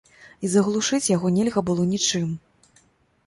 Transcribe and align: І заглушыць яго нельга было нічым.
І 0.47 0.49
заглушыць 0.53 1.09
яго 1.15 1.29
нельга 1.35 1.63
было 1.69 1.85
нічым. 1.93 2.31